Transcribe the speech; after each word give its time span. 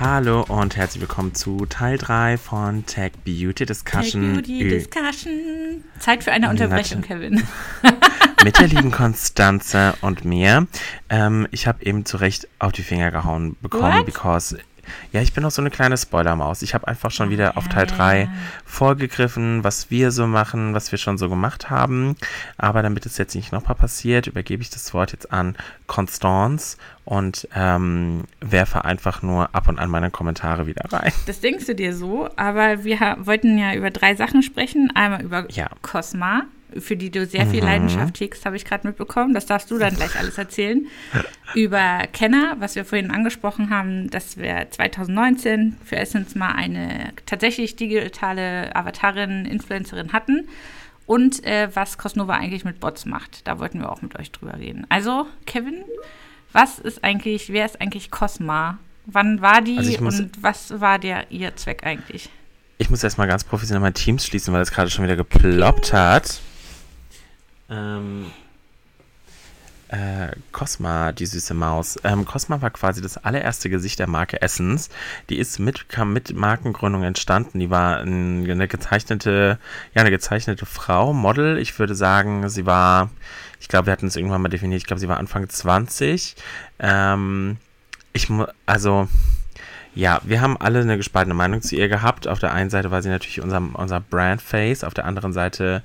Hallo 0.00 0.44
und 0.46 0.76
herzlich 0.76 1.00
willkommen 1.00 1.34
zu 1.34 1.66
Teil 1.66 1.98
3 1.98 2.38
von 2.38 2.86
Tech 2.86 3.10
Beauty 3.24 3.66
Discussion. 3.66 4.34
Tech 4.36 4.46
Beauty 4.46 4.68
Discussion. 4.68 5.82
Zeit 5.98 6.22
für 6.22 6.30
eine 6.30 6.50
Unterbrechung, 6.50 7.02
Kevin. 7.02 7.42
Mit 8.44 8.60
der 8.60 8.68
lieben 8.68 8.92
Konstanze 8.92 9.94
und 10.00 10.24
mir. 10.24 10.68
Ähm, 11.08 11.48
ich 11.50 11.66
habe 11.66 11.84
eben 11.84 12.04
zu 12.04 12.18
Recht 12.18 12.46
auf 12.60 12.70
die 12.70 12.82
Finger 12.84 13.10
gehauen 13.10 13.56
bekommen, 13.60 13.98
What? 13.98 14.06
because 14.06 14.56
ja, 15.12 15.20
ich 15.20 15.32
bin 15.32 15.42
noch 15.42 15.50
so 15.50 15.62
eine 15.62 15.70
kleine 15.70 15.96
Spoilermaus. 15.96 16.62
Ich 16.62 16.74
habe 16.74 16.88
einfach 16.88 17.10
schon 17.10 17.30
wieder 17.30 17.56
auf 17.56 17.68
Teil 17.68 17.86
3 17.86 18.28
vorgegriffen, 18.64 19.64
was 19.64 19.90
wir 19.90 20.10
so 20.10 20.26
machen, 20.26 20.74
was 20.74 20.90
wir 20.92 20.98
schon 20.98 21.18
so 21.18 21.28
gemacht 21.28 21.70
haben. 21.70 22.16
Aber 22.56 22.82
damit 22.82 23.06
es 23.06 23.18
jetzt 23.18 23.34
nicht 23.34 23.52
nochmal 23.52 23.74
passiert, 23.74 24.26
übergebe 24.26 24.62
ich 24.62 24.70
das 24.70 24.92
Wort 24.94 25.12
jetzt 25.12 25.32
an 25.32 25.56
Constance 25.86 26.76
und 27.04 27.48
ähm, 27.54 28.24
werfe 28.40 28.84
einfach 28.84 29.22
nur 29.22 29.54
ab 29.54 29.68
und 29.68 29.78
an 29.78 29.88
meine 29.88 30.10
Kommentare 30.10 30.66
wieder 30.66 30.84
rein. 30.92 31.12
Das 31.26 31.40
denkst 31.40 31.66
du 31.66 31.74
dir 31.74 31.94
so, 31.94 32.28
aber 32.36 32.84
wir 32.84 33.16
wollten 33.20 33.56
ja 33.58 33.74
über 33.74 33.90
drei 33.90 34.14
Sachen 34.14 34.42
sprechen. 34.42 34.90
Einmal 34.94 35.22
über 35.22 35.46
ja. 35.50 35.68
Cosma, 35.82 36.42
für 36.76 36.96
die 36.96 37.10
du 37.10 37.26
sehr 37.26 37.46
viel 37.46 37.60
mhm. 37.60 37.66
Leidenschaft 37.66 38.20
hegst, 38.20 38.44
habe 38.44 38.56
ich 38.56 38.64
gerade 38.64 38.86
mitbekommen. 38.86 39.34
Das 39.34 39.46
darfst 39.46 39.70
du 39.70 39.78
dann 39.78 39.94
gleich 39.94 40.18
alles 40.18 40.38
erzählen. 40.38 40.86
Über 41.54 42.02
Kenner, 42.12 42.56
was 42.58 42.74
wir 42.74 42.84
vorhin 42.84 43.10
angesprochen 43.10 43.70
haben, 43.70 44.10
dass 44.10 44.36
wir 44.36 44.66
2019 44.70 45.76
für 45.84 45.96
Essence 45.96 46.34
mal 46.34 46.52
eine 46.52 47.12
tatsächlich 47.26 47.76
digitale 47.76 48.74
Avatarin, 48.74 49.44
Influencerin 49.46 50.12
hatten. 50.12 50.48
Und 51.06 51.42
äh, 51.44 51.70
was 51.72 51.96
Cosnova 51.96 52.34
eigentlich 52.34 52.66
mit 52.66 52.80
Bots 52.80 53.06
macht. 53.06 53.46
Da 53.48 53.58
wollten 53.58 53.80
wir 53.80 53.90
auch 53.90 54.02
mit 54.02 54.18
euch 54.18 54.30
drüber 54.30 54.58
reden. 54.58 54.86
Also, 54.90 55.26
Kevin, 55.46 55.82
was 56.52 56.78
ist 56.78 57.02
eigentlich, 57.02 57.50
wer 57.50 57.64
ist 57.64 57.80
eigentlich 57.80 58.10
Cosma? 58.10 58.78
Wann 59.06 59.40
war 59.40 59.62
die 59.62 59.78
also 59.78 60.04
und 60.04 60.42
was 60.42 60.80
war 60.82 60.98
der 60.98 61.30
ihr 61.30 61.56
Zweck 61.56 61.84
eigentlich? 61.84 62.28
Ich 62.76 62.90
muss 62.90 63.02
erstmal 63.02 63.26
ganz 63.26 63.42
professionell 63.42 63.80
mein 63.80 63.94
Teams 63.94 64.26
schließen, 64.26 64.52
weil 64.52 64.60
es 64.60 64.70
gerade 64.70 64.90
schon 64.90 65.04
wieder 65.04 65.16
geploppt 65.16 65.92
hat. 65.94 66.40
Ähm, 67.70 68.26
äh, 69.88 70.32
Cosma, 70.52 71.12
die 71.12 71.26
süße 71.26 71.54
Maus. 71.54 71.98
Ähm, 72.04 72.26
Cosma 72.26 72.60
war 72.60 72.70
quasi 72.70 73.00
das 73.00 73.16
allererste 73.16 73.70
Gesicht 73.70 73.98
der 73.98 74.06
Marke 74.06 74.42
Essence. 74.42 74.90
Die 75.30 75.38
ist 75.38 75.58
mit, 75.58 75.88
kam 75.88 76.12
mit 76.12 76.34
Markengründung 76.34 77.02
entstanden. 77.04 77.58
Die 77.58 77.70
war 77.70 78.00
eine 78.00 78.68
gezeichnete, 78.68 79.58
ja, 79.94 80.00
eine 80.02 80.10
gezeichnete 80.10 80.66
Frau, 80.66 81.12
Model. 81.12 81.58
Ich 81.58 81.78
würde 81.78 81.94
sagen, 81.94 82.48
sie 82.50 82.66
war, 82.66 83.10
ich 83.60 83.68
glaube, 83.68 83.86
wir 83.86 83.92
hatten 83.92 84.06
es 84.06 84.16
irgendwann 84.16 84.42
mal 84.42 84.48
definiert, 84.48 84.80
ich 84.80 84.86
glaube, 84.86 85.00
sie 85.00 85.08
war 85.08 85.16
Anfang 85.16 85.48
20. 85.48 86.36
Ähm, 86.80 87.56
ich 88.12 88.28
muss, 88.28 88.48
also, 88.66 89.08
ja, 89.94 90.20
wir 90.22 90.42
haben 90.42 90.58
alle 90.58 90.80
eine 90.80 90.98
gespaltene 90.98 91.34
Meinung 91.34 91.62
zu 91.62 91.76
ihr 91.76 91.88
gehabt. 91.88 92.28
Auf 92.28 92.40
der 92.40 92.52
einen 92.52 92.70
Seite 92.70 92.90
war 92.90 93.02
sie 93.02 93.08
natürlich 93.08 93.40
unser, 93.40 93.62
unser 93.72 94.00
Brandface, 94.00 94.84
auf 94.84 94.92
der 94.92 95.06
anderen 95.06 95.32
Seite 95.32 95.82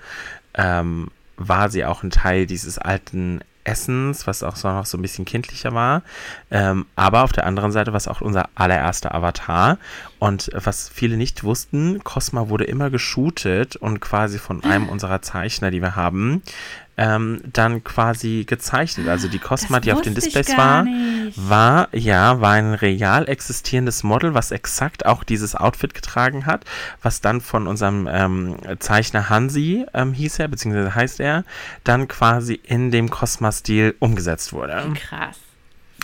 ähm, 0.56 1.10
war 1.48 1.70
sie 1.70 1.86
auch 1.86 2.04
ein 2.04 2.12
Teil 2.12 2.46
dieses 2.46 2.78
alten 2.78 3.42
Essens, 3.64 4.28
was 4.28 4.44
auch 4.44 4.56
so 4.56 4.68
noch 4.68 4.86
so 4.86 4.98
ein 4.98 5.02
bisschen 5.02 5.26
kindlicher 5.26 5.74
war. 5.74 6.04
Ähm, 6.52 6.86
aber 6.96 7.24
auf 7.24 7.32
der 7.32 7.46
anderen 7.46 7.72
Seite 7.72 7.92
war 7.92 7.98
es 7.98 8.08
auch 8.08 8.22
unser 8.22 8.50
allererster 8.56 9.14
Avatar. 9.14 9.78
Und 10.20 10.50
was 10.54 10.90
viele 10.90 11.18
nicht 11.18 11.44
wussten, 11.44 12.04
Cosma 12.04 12.50
wurde 12.50 12.66
immer 12.66 12.90
geshootet 12.90 13.76
und 13.76 14.00
quasi 14.00 14.38
von 14.38 14.64
einem 14.64 14.90
unserer 14.90 15.22
Zeichner, 15.22 15.72
die 15.72 15.82
wir 15.82 15.96
haben, 15.96 16.42
ähm, 16.98 17.42
dann 17.52 17.84
quasi 17.84 18.46
gezeichnet. 18.48 19.08
Also 19.08 19.28
die 19.28 19.40
Cosma, 19.40 19.80
die 19.80 19.94
auf 19.94 20.02
den 20.02 20.14
Displays 20.16 20.56
war, 20.56 20.84
nicht. 20.84 21.50
war, 21.50 21.88
ja, 21.92 22.40
war 22.40 22.52
ein 22.54 22.74
real 22.74 23.28
existierendes 23.28 24.04
Model, 24.04 24.34
was 24.34 24.52
exakt 24.52 25.06
auch 25.06 25.24
dieses 25.24 25.56
Outfit 25.56 25.94
getragen 25.94 26.46
hat, 26.46 26.66
was 27.02 27.22
dann 27.22 27.42
von 27.42 27.68
unserem 27.68 28.08
ähm, 28.12 28.58
Zeichner 28.80 29.30
Hansi, 29.30 29.86
ähm, 29.94 30.14
hieß 30.14 30.40
er, 30.40 30.48
beziehungsweise 30.48 30.94
heißt 30.94 31.20
er, 31.20 31.46
dann 31.84 32.08
quasi 32.08 32.60
in 32.64 32.92
dem 32.92 33.10
Cosma-Stil 33.10 33.96
umgesetzt 34.00 34.54
wurde. 34.54 34.94
Krass. 34.96 35.38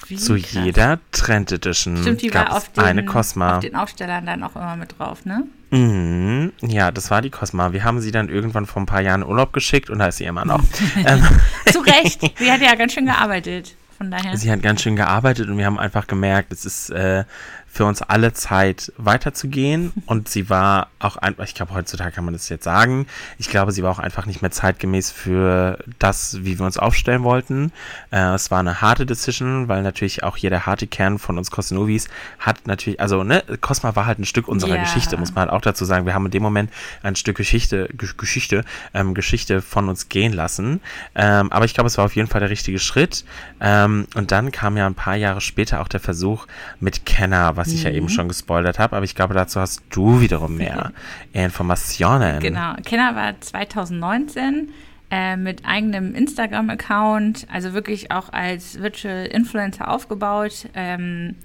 Wie 0.07 0.15
Zu 0.15 0.35
krass. 0.39 0.53
jeder 0.53 0.99
Trend 1.11 1.51
Edition 1.51 1.97
auf 1.97 2.69
den, 2.69 2.83
eine 2.83 3.05
Cosma. 3.05 3.57
auf 3.57 3.59
den 3.59 3.75
Aufstellern 3.75 4.25
dann 4.25 4.43
auch 4.43 4.55
immer 4.55 4.75
mit 4.75 4.97
drauf, 4.97 5.25
ne? 5.25 5.43
Mhm. 5.71 6.51
Ja, 6.61 6.91
das 6.91 7.11
war 7.11 7.21
die 7.21 7.29
Cosma. 7.29 7.73
Wir 7.73 7.83
haben 7.83 8.01
sie 8.01 8.11
dann 8.11 8.29
irgendwann 8.29 8.65
vor 8.65 8.81
ein 8.81 8.85
paar 8.85 9.01
Jahren 9.01 9.21
in 9.21 9.27
Urlaub 9.27 9.53
geschickt 9.53 9.89
und 9.89 9.99
da 9.99 10.07
ist 10.07 10.17
sie 10.17 10.25
immer 10.25 10.45
noch. 10.45 10.63
ähm. 11.05 11.23
Zu 11.71 11.79
Recht. 11.79 12.21
Sie 12.37 12.51
hat 12.51 12.61
ja 12.61 12.75
ganz 12.75 12.93
schön 12.93 13.05
gearbeitet. 13.05 13.75
Von 13.97 14.11
daher. 14.11 14.37
Sie 14.37 14.49
hat 14.49 14.61
ganz 14.61 14.81
schön 14.81 14.95
gearbeitet 14.95 15.49
und 15.49 15.57
wir 15.57 15.65
haben 15.65 15.77
einfach 15.77 16.07
gemerkt, 16.07 16.53
es 16.53 16.65
ist 16.65 16.89
äh, 16.89 17.25
für 17.71 17.85
uns 17.85 18.01
alle 18.01 18.33
Zeit 18.33 18.91
weiterzugehen. 18.97 19.93
Und 20.05 20.29
sie 20.29 20.49
war 20.49 20.87
auch 20.99 21.17
einfach, 21.17 21.43
ich 21.43 21.55
glaube, 21.55 21.73
heutzutage 21.73 22.11
kann 22.11 22.25
man 22.25 22.33
das 22.33 22.49
jetzt 22.49 22.63
sagen, 22.63 23.07
ich 23.37 23.49
glaube, 23.49 23.71
sie 23.71 23.83
war 23.83 23.91
auch 23.91 23.99
einfach 23.99 24.25
nicht 24.25 24.41
mehr 24.41 24.51
zeitgemäß 24.51 25.11
für 25.11 25.79
das, 25.99 26.43
wie 26.43 26.59
wir 26.59 26.65
uns 26.65 26.77
aufstellen 26.77 27.23
wollten. 27.23 27.71
Äh, 28.11 28.33
es 28.33 28.51
war 28.51 28.59
eine 28.59 28.81
harte 28.81 29.05
Decision, 29.05 29.67
weil 29.67 29.83
natürlich 29.83 30.23
auch 30.23 30.37
hier 30.37 30.49
der 30.49 30.65
harte 30.65 30.87
Kern 30.87 31.19
von 31.19 31.37
uns 31.37 31.51
Cosnovis 31.51 32.07
hat 32.39 32.67
natürlich, 32.67 32.99
also, 32.99 33.23
ne, 33.23 33.43
Cosma 33.61 33.95
war 33.95 34.05
halt 34.05 34.19
ein 34.19 34.25
Stück 34.25 34.47
unserer 34.47 34.73
yeah. 34.73 34.83
Geschichte, 34.83 35.17
muss 35.17 35.33
man 35.33 35.43
halt 35.43 35.51
auch 35.51 35.61
dazu 35.61 35.85
sagen. 35.85 36.05
Wir 36.05 36.13
haben 36.13 36.25
in 36.25 36.31
dem 36.31 36.43
Moment 36.43 36.71
ein 37.03 37.15
Stück 37.15 37.37
Geschichte, 37.37 37.89
G 37.93 38.07
Geschichte, 38.17 38.65
ähm, 38.93 39.13
Geschichte 39.13 39.61
von 39.61 39.89
uns 39.89 40.09
gehen 40.09 40.33
lassen. 40.33 40.81
Ähm, 41.15 41.51
aber 41.51 41.65
ich 41.65 41.73
glaube, 41.73 41.87
es 41.87 41.97
war 41.97 42.05
auf 42.05 42.15
jeden 42.15 42.27
Fall 42.27 42.41
der 42.41 42.49
richtige 42.49 42.79
Schritt. 42.79 43.23
Ähm, 43.61 44.07
und 44.15 44.31
dann 44.31 44.51
kam 44.51 44.77
ja 44.77 44.85
ein 44.87 44.95
paar 44.95 45.15
Jahre 45.15 45.41
später 45.41 45.81
auch 45.81 45.87
der 45.87 45.99
Versuch 45.99 46.47
mit 46.79 47.05
Kenner, 47.05 47.55
was 47.59 47.67
ich 47.69 47.83
ja 47.83 47.91
eben 47.91 48.05
mhm. 48.05 48.09
schon 48.09 48.27
gespoilert 48.27 48.79
habe, 48.79 48.95
aber 48.95 49.05
ich 49.05 49.13
glaube, 49.13 49.33
dazu 49.33 49.59
hast 49.59 49.83
du 49.91 50.21
wiederum 50.21 50.57
mehr 50.57 50.91
Informationen. 51.33 52.39
Genau, 52.39 52.73
Kenner 52.83 53.15
war 53.15 53.39
2019 53.39 54.69
äh, 55.11 55.37
mit 55.37 55.65
eigenem 55.65 56.15
Instagram-Account, 56.15 57.47
also 57.51 57.73
wirklich 57.73 58.11
auch 58.11 58.31
als 58.31 58.79
Virtual 58.79 59.25
Influencer 59.25 59.89
aufgebaut. 59.89 60.67
Ähm, 60.73 61.35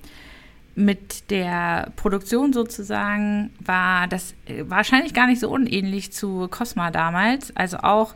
mit 0.76 1.30
der 1.30 1.92
Produktion 1.96 2.52
sozusagen 2.52 3.50
war 3.64 4.08
das 4.08 4.34
äh, 4.46 4.64
wahrscheinlich 4.66 5.14
gar 5.14 5.26
nicht 5.26 5.40
so 5.40 5.48
unähnlich 5.48 6.12
zu 6.12 6.48
Cosma 6.48 6.90
damals. 6.90 7.54
Also 7.56 7.78
auch 7.78 8.14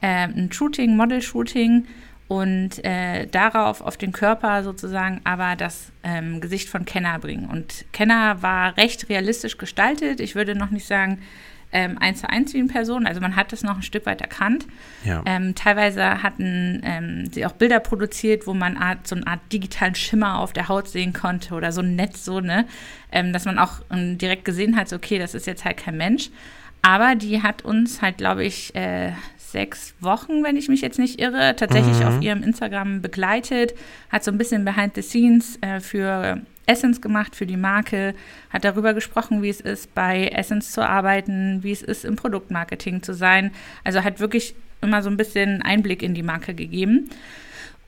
äh, 0.00 0.28
ein 0.28 0.52
Shooting, 0.52 0.96
Model-Shooting 0.96 1.86
und 2.28 2.84
äh, 2.84 3.26
darauf 3.26 3.80
auf 3.80 3.96
den 3.96 4.12
Körper 4.12 4.62
sozusagen 4.62 5.22
aber 5.24 5.56
das 5.56 5.90
ähm, 6.04 6.40
Gesicht 6.40 6.68
von 6.68 6.84
Kenner 6.84 7.18
bringen. 7.18 7.46
Und 7.46 7.86
Kenner 7.92 8.42
war 8.42 8.76
recht 8.76 9.08
realistisch 9.08 9.56
gestaltet. 9.56 10.20
Ich 10.20 10.34
würde 10.34 10.54
noch 10.54 10.70
nicht 10.70 10.86
sagen 10.86 11.20
ähm, 11.70 11.98
eins 11.98 12.20
zu 12.20 12.30
eins 12.30 12.54
wie 12.54 12.58
eine 12.58 12.68
Person, 12.68 13.06
also 13.06 13.20
man 13.20 13.36
hat 13.36 13.52
das 13.52 13.62
noch 13.62 13.76
ein 13.76 13.82
Stück 13.82 14.06
weit 14.06 14.22
erkannt. 14.22 14.66
Ja. 15.04 15.22
Ähm, 15.26 15.54
teilweise 15.54 16.22
hatten 16.22 16.80
ähm, 16.82 17.30
sie 17.30 17.44
auch 17.44 17.52
Bilder 17.52 17.80
produziert, 17.80 18.46
wo 18.46 18.54
man 18.54 18.76
Art, 18.76 19.06
so 19.06 19.16
eine 19.16 19.26
Art 19.26 19.40
digitalen 19.52 19.94
Schimmer 19.94 20.38
auf 20.38 20.52
der 20.52 20.68
Haut 20.68 20.88
sehen 20.88 21.12
konnte 21.12 21.54
oder 21.54 21.72
so 21.72 21.82
ein 21.82 21.94
Netz 21.94 22.24
so, 22.24 22.40
ne? 22.40 22.66
Ähm, 23.12 23.32
dass 23.32 23.44
man 23.44 23.58
auch 23.58 23.80
direkt 23.90 24.44
gesehen 24.44 24.76
hat, 24.76 24.88
so, 24.88 24.96
okay, 24.96 25.18
das 25.18 25.34
ist 25.34 25.46
jetzt 25.46 25.64
halt 25.64 25.76
kein 25.76 25.96
Mensch. 25.96 26.30
Aber 26.80 27.16
die 27.16 27.42
hat 27.42 27.62
uns 27.62 28.00
halt, 28.00 28.18
glaube 28.18 28.44
ich, 28.44 28.74
äh, 28.74 29.12
sechs 29.52 29.94
Wochen, 30.00 30.42
wenn 30.44 30.56
ich 30.56 30.68
mich 30.68 30.80
jetzt 30.80 30.98
nicht 30.98 31.20
irre, 31.20 31.56
tatsächlich 31.56 32.00
mhm. 32.00 32.06
auf 32.06 32.22
ihrem 32.22 32.42
Instagram 32.42 33.02
begleitet, 33.02 33.74
hat 34.10 34.24
so 34.24 34.30
ein 34.30 34.38
bisschen 34.38 34.64
Behind 34.64 34.94
the 34.94 35.02
Scenes 35.02 35.58
äh, 35.60 35.80
für 35.80 36.40
Essence 36.66 37.00
gemacht, 37.00 37.34
für 37.34 37.46
die 37.46 37.56
Marke, 37.56 38.14
hat 38.50 38.64
darüber 38.64 38.94
gesprochen, 38.94 39.42
wie 39.42 39.48
es 39.48 39.60
ist, 39.60 39.94
bei 39.94 40.28
Essence 40.28 40.72
zu 40.72 40.86
arbeiten, 40.86 41.62
wie 41.62 41.72
es 41.72 41.82
ist, 41.82 42.04
im 42.04 42.16
Produktmarketing 42.16 43.02
zu 43.02 43.14
sein. 43.14 43.52
Also 43.84 44.04
hat 44.04 44.20
wirklich 44.20 44.54
immer 44.80 45.02
so 45.02 45.10
ein 45.10 45.16
bisschen 45.16 45.62
Einblick 45.62 46.02
in 46.02 46.14
die 46.14 46.22
Marke 46.22 46.54
gegeben 46.54 47.10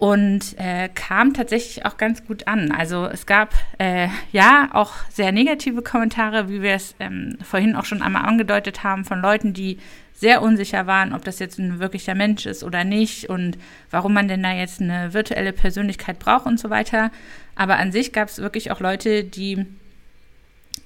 und 0.00 0.59
äh, 0.59 0.88
kam 0.88 1.34
tatsächlich 1.34 1.84
auch 1.84 1.98
ganz 1.98 2.25
gut 2.25 2.48
an. 2.48 2.72
Also 2.72 3.04
es 3.04 3.27
gab 3.27 3.53
äh, 3.77 4.09
ja 4.33 4.71
auch 4.72 4.95
sehr 5.10 5.30
negative 5.30 5.83
Kommentare, 5.83 6.48
wie 6.48 6.63
wir 6.63 6.72
es 6.72 6.95
ähm, 7.01 7.36
vorhin 7.42 7.77
auch 7.77 7.84
schon 7.84 8.01
einmal 8.01 8.25
angedeutet 8.25 8.83
haben, 8.83 9.04
von 9.04 9.21
Leuten, 9.21 9.53
die 9.53 9.78
sehr 10.15 10.41
unsicher 10.41 10.86
waren, 10.86 11.13
ob 11.13 11.22
das 11.27 11.39
jetzt 11.39 11.59
ein 11.59 11.80
wirklicher 11.80 12.15
Mensch 12.15 12.47
ist 12.47 12.65
oder 12.65 12.83
nicht 12.83 13.28
und 13.28 13.59
warum 13.91 14.15
man 14.15 14.27
denn 14.27 14.42
da 14.42 14.54
jetzt 14.54 14.80
eine 14.80 15.13
virtuelle 15.13 15.53
Persönlichkeit 15.53 16.19
braucht 16.19 16.47
und 16.47 16.59
so 16.59 16.71
weiter. 16.71 17.10
Aber 17.54 17.77
an 17.77 17.92
sich 17.92 18.15
gab 18.15 18.28
es 18.28 18.39
wirklich 18.39 18.71
auch 18.71 18.80
Leute, 18.80 19.22
die 19.22 19.66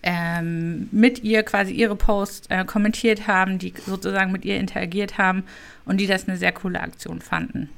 ähm, 0.03 0.89
mit 0.91 1.23
ihr 1.23 1.44
quasi 1.44 1.73
ihre 1.73 1.94
Posts 1.94 2.49
äh, 2.50 2.65
kommentiert 2.65 3.29
haben, 3.29 3.61
die 3.61 3.75
sozusagen 3.87 4.33
mit 4.33 4.44
ihr 4.44 4.59
interagiert 4.59 5.19
haben 5.19 5.44
und 5.85 5.99
die 5.99 6.09
das 6.09 6.27
eine 6.27 6.37
sehr 6.37 6.50
coole 6.50 6.81
Aktion 6.81 7.21
fanden. 7.21 7.71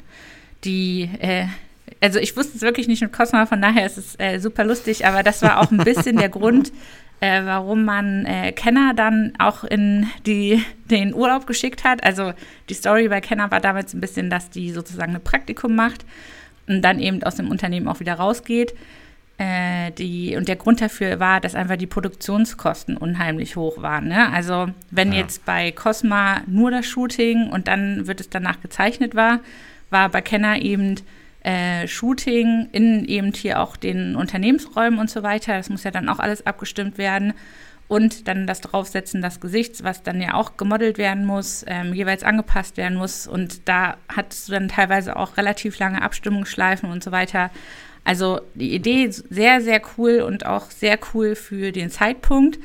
Die 0.64 1.10
äh, 1.20 1.46
also 2.00 2.18
ich 2.18 2.36
wusste 2.36 2.56
es 2.56 2.62
wirklich 2.62 2.88
nicht 2.88 3.02
mit 3.02 3.12
Cosma, 3.12 3.46
von 3.46 3.62
daher 3.62 3.86
ist 3.86 3.98
es 3.98 4.18
äh, 4.18 4.38
super 4.38 4.64
lustig, 4.64 5.06
aber 5.06 5.22
das 5.22 5.42
war 5.42 5.60
auch 5.60 5.70
ein 5.70 5.78
bisschen 5.78 6.16
der 6.16 6.28
Grund, 6.28 6.72
äh, 7.20 7.42
warum 7.44 7.84
man 7.84 8.26
äh, 8.26 8.52
Kenner 8.52 8.92
dann 8.94 9.32
auch 9.38 9.64
in 9.64 10.06
die, 10.26 10.62
den 10.90 11.14
Urlaub 11.14 11.46
geschickt 11.46 11.84
hat. 11.84 12.04
Also 12.04 12.32
die 12.68 12.74
Story 12.74 13.08
bei 13.08 13.20
Kenner 13.20 13.50
war 13.50 13.60
damals 13.60 13.94
ein 13.94 14.00
bisschen, 14.00 14.30
dass 14.30 14.50
die 14.50 14.72
sozusagen 14.72 15.14
ein 15.14 15.24
Praktikum 15.24 15.74
macht 15.74 16.04
und 16.66 16.82
dann 16.82 17.00
eben 17.00 17.22
aus 17.22 17.36
dem 17.36 17.50
Unternehmen 17.50 17.88
auch 17.88 18.00
wieder 18.00 18.14
rausgeht. 18.14 18.74
Äh, 19.38 19.92
die, 19.92 20.34
und 20.36 20.48
der 20.48 20.56
Grund 20.56 20.80
dafür 20.80 21.20
war, 21.20 21.40
dass 21.40 21.54
einfach 21.54 21.76
die 21.76 21.86
Produktionskosten 21.86 22.96
unheimlich 22.96 23.56
hoch 23.56 23.82
waren. 23.82 24.08
Ne? 24.08 24.32
Also 24.32 24.68
wenn 24.90 25.12
ja. 25.12 25.18
jetzt 25.18 25.44
bei 25.44 25.72
Cosma 25.72 26.40
nur 26.46 26.70
das 26.70 26.86
Shooting 26.86 27.50
und 27.50 27.68
dann 27.68 28.06
wird 28.06 28.20
es 28.20 28.30
danach 28.30 28.62
gezeichnet 28.62 29.14
war, 29.14 29.40
war 29.90 30.08
bei 30.08 30.20
Kenner 30.20 30.60
eben 30.60 30.96
äh, 31.42 31.86
Shooting 31.86 32.68
in 32.72 33.04
eben 33.04 33.32
hier 33.32 33.60
auch 33.60 33.76
den 33.76 34.16
Unternehmensräumen 34.16 34.98
und 34.98 35.10
so 35.10 35.22
weiter. 35.22 35.56
Das 35.56 35.70
muss 35.70 35.84
ja 35.84 35.90
dann 35.90 36.08
auch 36.08 36.18
alles 36.18 36.44
abgestimmt 36.46 36.98
werden. 36.98 37.34
Und 37.88 38.26
dann 38.26 38.48
das 38.48 38.62
Draufsetzen 38.62 39.22
des 39.22 39.38
Gesichts, 39.38 39.84
was 39.84 40.02
dann 40.02 40.20
ja 40.20 40.34
auch 40.34 40.56
gemodelt 40.56 40.98
werden 40.98 41.24
muss, 41.24 41.64
ähm, 41.68 41.94
jeweils 41.94 42.24
angepasst 42.24 42.76
werden 42.76 42.98
muss. 42.98 43.28
Und 43.28 43.68
da 43.68 43.96
hattest 44.08 44.48
du 44.48 44.52
dann 44.52 44.66
teilweise 44.66 45.14
auch 45.14 45.36
relativ 45.36 45.78
lange 45.78 46.02
Abstimmungsschleifen 46.02 46.90
und 46.90 47.04
so 47.04 47.12
weiter. 47.12 47.50
Also 48.02 48.40
die 48.54 48.74
Idee 48.74 49.08
sehr, 49.10 49.60
sehr 49.60 49.80
cool 49.96 50.22
und 50.22 50.46
auch 50.46 50.70
sehr 50.70 50.98
cool 51.14 51.36
für 51.36 51.70
den 51.70 51.90
Zeitpunkt. 51.90 52.58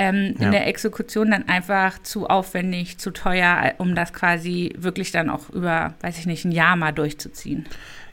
Ähm, 0.00 0.36
ja. 0.38 0.46
In 0.46 0.52
der 0.52 0.68
Exekution 0.68 1.32
dann 1.32 1.48
einfach 1.48 2.00
zu 2.04 2.28
aufwendig, 2.28 2.98
zu 2.98 3.10
teuer, 3.10 3.74
um 3.78 3.96
das 3.96 4.12
quasi 4.12 4.72
wirklich 4.78 5.10
dann 5.10 5.28
auch 5.28 5.50
über, 5.50 5.94
weiß 6.02 6.18
ich 6.20 6.26
nicht, 6.26 6.44
ein 6.44 6.52
Jahr 6.52 6.76
mal 6.76 6.92
durchzuziehen. 6.92 7.66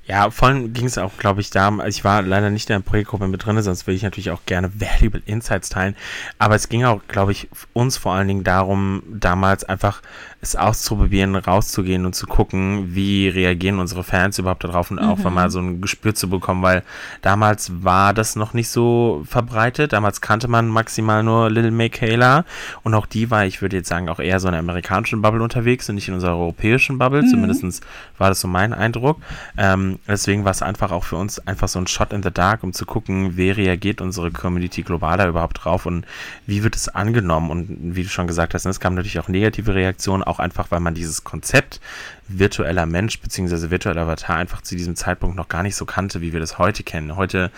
Ja, 0.08 0.30
vor 0.30 0.50
allem 0.50 0.72
ging 0.74 0.86
es 0.86 1.00
auch, 1.00 1.18
glaube 1.18 1.42
ich, 1.42 1.50
da, 1.50 1.70
also 1.70 1.88
ich 1.88 2.04
war 2.04 2.22
leider 2.22 2.52
nicht 2.52 2.70
in 2.70 2.76
der 2.76 2.82
Projektgruppe 2.82 3.28
mit 3.28 3.44
drin, 3.44 3.60
sonst 3.62 3.88
würde 3.88 3.96
ich 3.96 4.04
natürlich 4.04 4.30
auch 4.30 4.46
gerne 4.46 4.72
Valuable 4.80 5.22
Insights 5.26 5.70
teilen. 5.70 5.96
Aber 6.38 6.56
es 6.56 6.70
ging 6.70 6.84
auch, 6.84 7.02
glaube 7.08 7.32
ich, 7.32 7.50
uns 7.74 7.98
vor 7.98 8.14
allen 8.14 8.28
Dingen 8.28 8.44
darum, 8.44 9.02
damals 9.10 9.64
einfach 9.64 10.02
es 10.42 10.56
auszuprobieren, 10.56 11.36
rauszugehen 11.36 12.06
und 12.06 12.14
zu 12.14 12.28
gucken, 12.28 12.94
wie 12.94 13.28
reagieren 13.28 13.80
unsere 13.80 14.04
Fans 14.04 14.38
überhaupt 14.38 14.64
darauf 14.64 14.92
und 14.92 15.02
mhm. 15.02 15.10
auch 15.10 15.18
mal 15.32 15.50
so 15.50 15.60
ein 15.60 15.82
Gespür 15.82 16.14
zu 16.14 16.30
bekommen, 16.30 16.62
weil 16.62 16.84
damals 17.24 17.84
war 17.84 18.14
das 18.14 18.36
noch 18.36 18.54
nicht 18.54 18.70
so 18.70 19.24
verbreitet. 19.28 19.94
Damals 19.94 20.22
kannte 20.22 20.48
man 20.48 20.68
maximal 20.68 21.24
nur 21.24 21.50
Little 21.50 21.72
Michaela 21.72 22.46
und 22.84 22.94
auch 22.94 23.08
die 23.08 23.32
war, 23.32 23.46
ich 23.46 23.64
würde 23.64 23.78
jetzt 23.78 23.90
sagen, 23.90 24.08
auch 24.08 24.20
eher 24.20 24.40
so 24.40 24.48
in 24.48 24.52
der 24.52 24.60
amerikanischen 24.60 25.22
Bubble 25.24 25.42
unterwegs 25.42 25.90
und 25.90 25.96
nicht 25.96 26.08
in 26.08 26.14
unserer 26.14 26.38
europäischen 26.38 27.00
Bubble. 27.00 27.24
Mhm. 27.24 27.30
Zumindest 27.30 27.84
war 28.20 28.30
das 28.30 28.40
so 28.40 28.48
mein 28.48 28.72
Eindruck. 28.72 29.20
Ähm, 29.58 29.95
deswegen 30.08 30.46
war 30.46 30.52
es 30.52 30.62
einfach 30.62 30.92
auch 30.92 31.04
für 31.04 31.16
uns 31.16 31.40
einfach 31.48 31.68
so 31.68 31.80
ein 31.80 31.88
Shot 31.88 32.14
in 32.14 32.24
the 32.24 32.32
Dark, 32.32 32.64
um 32.64 32.74
zu 32.74 32.86
gucken, 32.86 33.38
wie 33.38 33.52
reagiert 33.52 34.02
unsere 34.02 34.32
Community 34.32 34.84
global 34.84 35.18
da 35.18 35.28
überhaupt 35.28 35.64
drauf 35.64 35.86
und 35.86 36.06
wie 36.46 36.64
wird 36.64 36.76
es 36.76 36.90
angenommen. 36.90 37.50
Und 37.50 37.96
wie 37.96 38.04
du 38.04 38.10
schon 38.10 38.28
gesagt 38.28 38.54
hast, 38.54 38.66
ne, 38.66 38.72
es 38.72 38.80
kamen 38.80 38.96
natürlich 38.96 39.20
auch 39.20 39.28
negative 39.28 39.76
Reaktionen, 39.76 40.24
auch 40.24 40.40
einfach, 40.40 40.72
weil 40.72 40.80
man 40.80 40.96
dieses 40.96 41.24
Konzept 41.24 41.80
virtueller 42.28 42.86
Mensch 42.86 43.20
bzw. 43.20 43.70
virtueller 43.70 44.02
Avatar 44.02 44.38
einfach 44.38 44.62
zu 44.62 44.76
diesem 44.76 44.96
Zeitpunkt 44.96 45.36
noch 45.36 45.48
gar 45.48 45.64
nicht 45.64 45.76
so 45.76 45.86
kannte, 45.86 46.22
wie 46.22 46.34
wir 46.34 46.40
das 46.40 46.58
heute 46.58 46.84
kennen. 46.84 47.16
Heute 47.16 47.52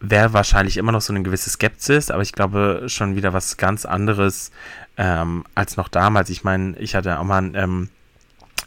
wäre 0.00 0.32
wahrscheinlich 0.32 0.76
immer 0.76 0.92
noch 0.92 1.02
so 1.02 1.12
eine 1.12 1.22
gewisse 1.22 1.50
Skepsis, 1.50 2.10
aber 2.10 2.22
ich 2.22 2.32
glaube 2.32 2.84
schon 2.86 3.16
wieder 3.16 3.32
was 3.32 3.56
ganz 3.58 3.84
anderes 3.84 4.50
ähm, 4.96 5.44
als 5.54 5.76
noch 5.76 5.88
damals. 5.88 6.30
Ich 6.30 6.42
meine, 6.42 6.76
ich 6.78 6.94
hatte 6.94 7.18
auch 7.18 7.24
mal 7.24 7.42
ein 7.42 7.54
ähm, 7.54 7.88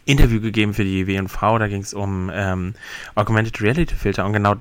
Interview 0.06 0.42
gegeben 0.42 0.74
für 0.74 0.84
die 0.84 1.08
WNV, 1.08 1.40
da 1.60 1.68
ging 1.68 1.82
es 1.82 1.94
um 1.94 2.30
ähm, 2.34 2.74
Augmented 3.16 3.62
Reality 3.62 3.96
Filter. 3.96 4.26
Und 4.26 4.34
genau 4.34 4.56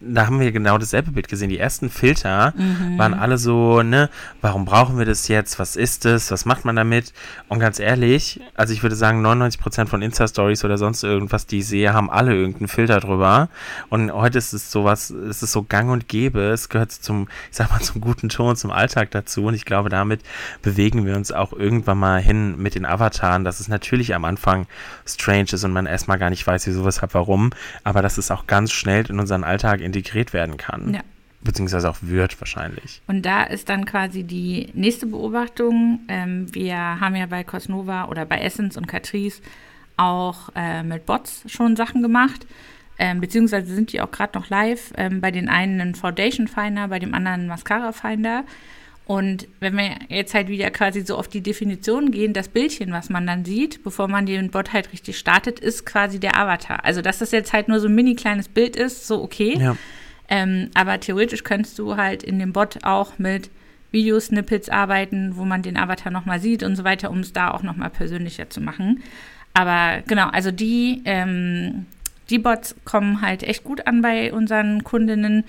da 0.00 0.26
haben 0.26 0.40
wir 0.40 0.52
genau 0.52 0.78
dasselbe 0.78 1.12
Bild 1.12 1.28
gesehen. 1.28 1.48
Die 1.48 1.58
ersten 1.58 1.90
Filter 1.90 2.54
mhm. 2.56 2.98
waren 2.98 3.14
alle 3.14 3.38
so, 3.38 3.82
ne, 3.82 4.10
warum 4.40 4.64
brauchen 4.64 4.98
wir 4.98 5.04
das 5.04 5.28
jetzt? 5.28 5.58
Was 5.58 5.76
ist 5.76 6.04
das? 6.04 6.30
Was 6.30 6.44
macht 6.44 6.64
man 6.64 6.76
damit? 6.76 7.12
Und 7.48 7.58
ganz 7.58 7.78
ehrlich, 7.78 8.40
also 8.54 8.72
ich 8.72 8.82
würde 8.82 8.96
sagen, 8.96 9.24
99% 9.24 9.86
von 9.86 10.02
Insta-Stories 10.02 10.64
oder 10.64 10.78
sonst 10.78 11.02
irgendwas, 11.02 11.46
die 11.46 11.58
ich 11.58 11.66
sehe, 11.66 11.92
haben 11.92 12.10
alle 12.10 12.34
irgendeinen 12.34 12.68
Filter 12.68 13.00
drüber. 13.00 13.48
Und 13.88 14.12
heute 14.12 14.38
ist 14.38 14.52
es 14.52 14.70
sowas, 14.70 15.10
es 15.10 15.42
ist 15.42 15.52
so 15.52 15.62
gang 15.62 15.90
und 15.90 16.08
gäbe. 16.08 16.40
Es 16.50 16.68
gehört 16.68 16.92
zum, 16.92 17.28
ich 17.50 17.56
sag 17.56 17.70
mal, 17.70 17.80
zum 17.80 18.00
guten 18.00 18.28
Ton, 18.28 18.56
zum 18.56 18.70
Alltag 18.70 19.10
dazu. 19.10 19.44
Und 19.46 19.54
ich 19.54 19.64
glaube, 19.64 19.88
damit 19.88 20.20
bewegen 20.62 21.06
wir 21.06 21.16
uns 21.16 21.32
auch 21.32 21.52
irgendwann 21.52 21.98
mal 21.98 22.20
hin 22.20 22.56
mit 22.58 22.74
den 22.74 22.84
Avataren, 22.84 23.44
dass 23.44 23.60
es 23.60 23.68
natürlich 23.68 24.14
am 24.14 24.24
Anfang 24.24 24.66
strange 25.06 25.48
ist 25.52 25.64
und 25.64 25.72
man 25.72 25.86
erstmal 25.86 26.18
gar 26.18 26.30
nicht 26.30 26.46
weiß, 26.46 26.66
wieso, 26.66 26.84
weshalb, 26.84 27.14
warum. 27.14 27.50
Aber 27.84 28.02
dass 28.02 28.18
es 28.18 28.30
auch 28.30 28.46
ganz 28.46 28.72
schnell 28.72 29.08
in 29.08 29.18
unseren 29.18 29.44
Alltag 29.44 29.61
Alltag 29.62 29.80
integriert 29.80 30.32
werden 30.32 30.56
kann. 30.56 30.94
Ja. 30.94 31.00
Beziehungsweise 31.40 31.90
auch 31.90 31.98
wird 32.02 32.40
wahrscheinlich. 32.40 33.02
Und 33.08 33.22
da 33.26 33.42
ist 33.42 33.68
dann 33.68 33.84
quasi 33.84 34.22
die 34.22 34.68
nächste 34.74 35.06
Beobachtung. 35.06 36.00
Ähm, 36.08 36.46
wir 36.54 36.76
haben 36.76 37.16
ja 37.16 37.26
bei 37.26 37.42
Cosnova 37.42 38.06
oder 38.06 38.24
bei 38.24 38.38
Essence 38.38 38.76
und 38.76 38.86
Catrice 38.86 39.42
auch 39.96 40.50
äh, 40.54 40.82
mit 40.84 41.04
Bots 41.04 41.42
schon 41.46 41.74
Sachen 41.74 42.00
gemacht. 42.00 42.46
Ähm, 42.98 43.20
beziehungsweise 43.20 43.74
sind 43.74 43.92
die 43.92 44.00
auch 44.00 44.10
gerade 44.10 44.38
noch 44.38 44.50
live. 44.50 44.92
Ähm, 44.96 45.20
bei 45.20 45.32
den 45.32 45.48
einen 45.48 45.80
ein 45.80 45.94
Foundation 45.96 46.46
Finder, 46.46 46.86
bei 46.86 47.00
dem 47.00 47.12
anderen 47.12 47.48
Mascara 47.48 47.90
Finder. 47.90 48.44
Und 49.04 49.48
wenn 49.58 49.76
wir 49.76 49.96
jetzt 50.08 50.32
halt 50.32 50.48
wieder 50.48 50.70
quasi 50.70 51.00
so 51.00 51.16
auf 51.16 51.26
die 51.26 51.40
Definition 51.40 52.12
gehen, 52.12 52.32
das 52.32 52.48
Bildchen, 52.48 52.92
was 52.92 53.10
man 53.10 53.26
dann 53.26 53.44
sieht, 53.44 53.82
bevor 53.82 54.08
man 54.08 54.26
den 54.26 54.50
Bot 54.50 54.72
halt 54.72 54.92
richtig 54.92 55.18
startet, 55.18 55.58
ist 55.58 55.84
quasi 55.84 56.20
der 56.20 56.36
Avatar. 56.36 56.84
Also, 56.84 57.02
dass 57.02 57.18
das 57.18 57.32
jetzt 57.32 57.52
halt 57.52 57.68
nur 57.68 57.80
so 57.80 57.88
ein 57.88 57.94
mini 57.94 58.14
kleines 58.14 58.48
Bild 58.48 58.76
ist, 58.76 59.06
so 59.06 59.22
okay. 59.22 59.56
Ja. 59.58 59.76
Ähm, 60.28 60.70
aber 60.74 61.00
theoretisch 61.00 61.42
könntest 61.42 61.78
du 61.78 61.96
halt 61.96 62.22
in 62.22 62.38
dem 62.38 62.52
Bot 62.52 62.84
auch 62.84 63.18
mit 63.18 63.50
Videosnippets 63.90 64.68
arbeiten, 64.68 65.36
wo 65.36 65.44
man 65.44 65.62
den 65.62 65.76
Avatar 65.76 66.12
nochmal 66.12 66.40
sieht 66.40 66.62
und 66.62 66.76
so 66.76 66.84
weiter, 66.84 67.10
um 67.10 67.20
es 67.20 67.32
da 67.32 67.50
auch 67.50 67.62
nochmal 67.62 67.90
persönlicher 67.90 68.48
zu 68.48 68.60
machen. 68.60 69.02
Aber 69.52 70.02
genau, 70.06 70.28
also 70.28 70.50
die, 70.50 71.02
ähm, 71.04 71.86
die 72.30 72.38
Bots 72.38 72.74
kommen 72.84 73.20
halt 73.20 73.42
echt 73.42 73.64
gut 73.64 73.86
an 73.86 74.00
bei 74.00 74.32
unseren 74.32 74.84
Kundinnen 74.84 75.44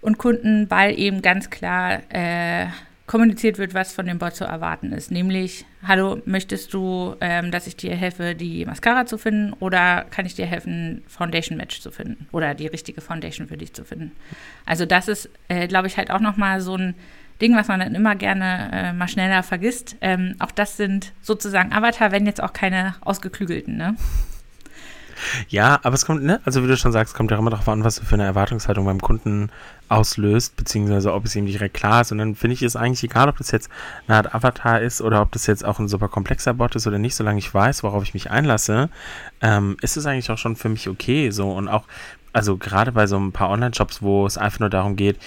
und 0.00 0.18
Kunden, 0.18 0.70
weil 0.70 0.98
eben 0.98 1.22
ganz 1.22 1.50
klar 1.50 2.00
äh, 2.10 2.66
kommuniziert 3.08 3.58
wird, 3.58 3.74
was 3.74 3.92
von 3.92 4.06
dem 4.06 4.18
Bot 4.18 4.36
zu 4.36 4.44
erwarten 4.44 4.92
ist. 4.92 5.10
Nämlich, 5.10 5.64
hallo, 5.82 6.20
möchtest 6.26 6.72
du, 6.74 7.16
ähm, 7.20 7.50
dass 7.50 7.66
ich 7.66 7.74
dir 7.74 7.96
helfe, 7.96 8.34
die 8.34 8.64
Mascara 8.66 9.06
zu 9.06 9.18
finden 9.18 9.54
oder 9.54 10.04
kann 10.10 10.26
ich 10.26 10.34
dir 10.34 10.46
helfen, 10.46 11.02
Foundation 11.08 11.56
Match 11.56 11.80
zu 11.80 11.90
finden 11.90 12.28
oder 12.30 12.54
die 12.54 12.66
richtige 12.66 13.00
Foundation 13.00 13.48
für 13.48 13.56
dich 13.56 13.72
zu 13.72 13.84
finden? 13.84 14.12
Also 14.66 14.86
das 14.86 15.08
ist, 15.08 15.30
äh, 15.48 15.66
glaube 15.66 15.88
ich, 15.88 15.96
halt 15.96 16.10
auch 16.10 16.20
nochmal 16.20 16.60
so 16.60 16.76
ein 16.76 16.94
Ding, 17.40 17.56
was 17.56 17.68
man 17.68 17.80
dann 17.80 17.94
immer 17.94 18.14
gerne 18.14 18.70
äh, 18.72 18.92
mal 18.92 19.08
schneller 19.08 19.42
vergisst. 19.42 19.96
Ähm, 20.00 20.36
auch 20.38 20.50
das 20.50 20.76
sind 20.76 21.12
sozusagen 21.22 21.72
Avatar, 21.72 22.12
wenn 22.12 22.26
jetzt 22.26 22.42
auch 22.42 22.52
keine 22.52 22.94
ausgeklügelten, 23.00 23.76
ne? 23.76 23.96
Ja, 25.48 25.80
aber 25.82 25.94
es 25.94 26.06
kommt, 26.06 26.22
ne, 26.22 26.40
also 26.44 26.62
wie 26.62 26.66
du 26.66 26.76
schon 26.76 26.92
sagst, 26.92 27.14
kommt 27.14 27.30
ja 27.30 27.38
immer 27.38 27.50
darauf 27.50 27.68
an, 27.68 27.84
was 27.84 27.96
du 27.96 28.04
für 28.04 28.14
eine 28.14 28.24
Erwartungshaltung 28.24 28.84
beim 28.84 29.00
Kunden 29.00 29.50
auslöst, 29.88 30.56
beziehungsweise 30.56 31.12
ob 31.12 31.24
es 31.24 31.34
ihm 31.34 31.46
direkt 31.46 31.74
klar 31.74 32.02
ist. 32.02 32.12
Und 32.12 32.18
dann 32.18 32.34
finde 32.34 32.54
ich 32.54 32.62
es 32.62 32.76
eigentlich 32.76 33.02
egal, 33.04 33.28
ob 33.28 33.38
das 33.38 33.50
jetzt 33.50 33.70
eine 34.06 34.16
Art 34.16 34.34
Avatar 34.34 34.80
ist 34.80 35.00
oder 35.00 35.22
ob 35.22 35.32
das 35.32 35.46
jetzt 35.46 35.64
auch 35.64 35.78
ein 35.78 35.88
super 35.88 36.08
komplexer 36.08 36.54
Bot 36.54 36.76
ist 36.76 36.86
oder 36.86 36.98
nicht, 36.98 37.14
solange 37.14 37.38
ich 37.38 37.52
weiß, 37.52 37.82
worauf 37.82 38.02
ich 38.02 38.14
mich 38.14 38.30
einlasse, 38.30 38.90
ähm, 39.40 39.76
ist 39.80 39.96
es 39.96 40.06
eigentlich 40.06 40.30
auch 40.30 40.38
schon 40.38 40.56
für 40.56 40.68
mich 40.68 40.88
okay. 40.88 41.30
So 41.30 41.50
und 41.50 41.68
auch, 41.68 41.84
also 42.32 42.56
gerade 42.56 42.92
bei 42.92 43.06
so 43.06 43.18
ein 43.18 43.32
paar 43.32 43.50
Online-Shops, 43.50 44.02
wo 44.02 44.26
es 44.26 44.36
einfach 44.36 44.60
nur 44.60 44.70
darum 44.70 44.96
geht, 44.96 45.18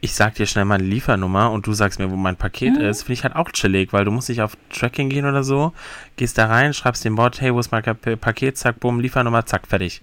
ich 0.00 0.14
sag 0.14 0.34
dir 0.34 0.46
schnell 0.46 0.64
meine 0.64 0.84
Liefernummer 0.84 1.50
und 1.50 1.66
du 1.66 1.72
sagst 1.72 1.98
mir, 1.98 2.10
wo 2.10 2.16
mein 2.16 2.36
Paket 2.36 2.74
mhm. 2.74 2.84
ist, 2.84 3.02
finde 3.02 3.14
ich 3.14 3.22
halt 3.24 3.36
auch 3.36 3.50
chillig, 3.50 3.92
weil 3.92 4.04
du 4.04 4.10
musst 4.10 4.28
nicht 4.28 4.42
auf 4.42 4.56
Tracking 4.70 5.08
gehen 5.08 5.26
oder 5.26 5.42
so, 5.42 5.72
gehst 6.16 6.38
da 6.38 6.46
rein, 6.46 6.72
schreibst 6.72 7.04
dem 7.04 7.16
Bot, 7.16 7.40
hey, 7.40 7.52
wo 7.52 7.58
ist 7.58 7.72
mein 7.72 7.82
Paket, 7.82 8.56
zack, 8.56 8.80
bumm, 8.80 9.00
Liefernummer, 9.00 9.44
zack, 9.46 9.66
fertig. 9.66 10.02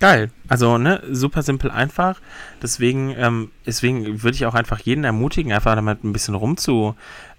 Geil. 0.00 0.30
Also, 0.48 0.76
ne, 0.76 1.02
super 1.10 1.42
simpel 1.42 1.70
einfach. 1.70 2.20
Deswegen, 2.62 3.14
ähm, 3.16 3.50
deswegen 3.64 4.22
würde 4.22 4.34
ich 4.34 4.46
auch 4.46 4.54
einfach 4.54 4.80
jeden 4.80 5.04
ermutigen, 5.04 5.52
einfach 5.52 5.74
damit 5.74 6.04
ein 6.04 6.12
bisschen 6.12 6.34
rumzu, 6.34 6.94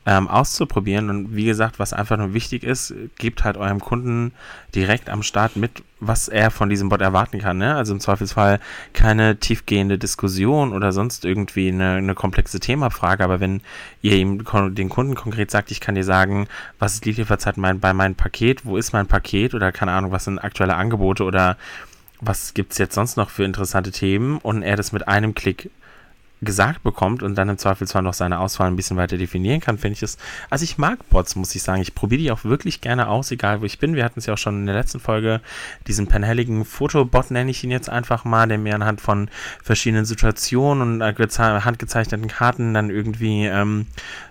ähm, 0.05 0.27
auszuprobieren. 0.27 1.09
Und 1.09 1.35
wie 1.35 1.45
gesagt, 1.45 1.79
was 1.79 1.91
einfach 1.91 2.17
nur 2.17 2.33
wichtig 2.33 2.63
ist, 2.63 2.93
gebt 3.17 3.43
halt 3.43 3.57
eurem 3.57 3.79
Kunden 3.79 4.33
direkt 4.73 5.09
am 5.09 5.23
Start 5.23 5.55
mit, 5.55 5.83
was 5.99 6.27
er 6.27 6.51
von 6.51 6.69
diesem 6.69 6.89
Bot 6.89 7.01
erwarten 7.01 7.39
kann. 7.39 7.57
Ne? 7.57 7.75
Also 7.75 7.93
im 7.93 7.99
Zweifelsfall 7.99 8.59
keine 8.93 9.37
tiefgehende 9.37 9.97
Diskussion 9.97 10.73
oder 10.73 10.91
sonst 10.91 11.25
irgendwie 11.25 11.69
eine, 11.69 11.95
eine 11.95 12.13
komplexe 12.13 12.59
Themafrage. 12.59 13.23
Aber 13.23 13.39
wenn 13.39 13.61
ihr 14.01 14.15
ihm 14.15 14.43
den 14.75 14.89
Kunden 14.89 15.15
konkret 15.15 15.49
sagt, 15.49 15.71
ich 15.71 15.81
kann 15.81 15.95
dir 15.95 16.03
sagen, 16.03 16.47
was 16.77 16.95
ist 16.95 17.05
die 17.05 17.11
Lieferzeit 17.13 17.57
mein, 17.57 17.79
bei 17.79 17.93
meinem 17.93 18.15
Paket, 18.15 18.65
wo 18.65 18.77
ist 18.77 18.93
mein 18.93 19.07
Paket 19.07 19.55
oder 19.55 19.71
keine 19.71 19.91
Ahnung, 19.91 20.11
was 20.11 20.25
sind 20.25 20.39
aktuelle 20.39 20.75
Angebote 20.75 21.23
oder 21.23 21.57
was 22.21 22.53
gibt 22.53 22.71
es 22.71 22.77
jetzt 22.77 22.95
sonst 22.95 23.17
noch 23.17 23.29
für 23.29 23.43
interessante 23.43 23.91
Themen? 23.91 24.37
Und 24.37 24.61
er 24.61 24.75
das 24.75 24.91
mit 24.91 25.07
einem 25.07 25.35
Klick 25.35 25.69
gesagt 26.41 26.83
bekommt 26.83 27.23
und 27.23 27.35
dann 27.35 27.49
im 27.49 27.57
Zweifelsfall 27.57 28.01
noch 28.01 28.13
seine 28.13 28.39
Auswahl 28.39 28.67
ein 28.67 28.75
bisschen 28.75 28.97
weiter 28.97 29.17
definieren 29.17 29.61
kann, 29.61 29.77
finde 29.77 29.93
ich 29.93 30.03
es. 30.03 30.17
Also 30.49 30.63
ich 30.63 30.77
mag 30.77 31.07
Bots, 31.09 31.35
muss 31.35 31.55
ich 31.55 31.63
sagen. 31.63 31.81
Ich 31.81 31.95
probiere 31.95 32.21
die 32.21 32.31
auch 32.31 32.43
wirklich 32.43 32.81
gerne 32.81 33.07
aus, 33.07 33.31
egal 33.31 33.61
wo 33.61 33.65
ich 33.65 33.79
bin. 33.79 33.95
Wir 33.95 34.03
hatten 34.03 34.19
es 34.19 34.25
ja 34.25 34.33
auch 34.33 34.37
schon 34.37 34.59
in 34.59 34.65
der 34.65 34.75
letzten 34.75 34.99
Folge, 34.99 35.41
diesen 35.87 36.07
penhelligen 36.07 36.65
Fotobot 36.65 37.31
nenne 37.31 37.51
ich 37.51 37.63
ihn 37.63 37.71
jetzt 37.71 37.89
einfach 37.89 38.25
mal, 38.25 38.47
der 38.47 38.57
mir 38.57 38.75
anhand 38.75 39.01
von 39.01 39.29
verschiedenen 39.63 40.05
Situationen 40.05 41.01
und 41.01 41.39
handgezeichneten 41.39 42.27
Karten 42.27 42.73
dann 42.73 42.89
irgendwie 42.89 43.45
ähm, 43.45 43.87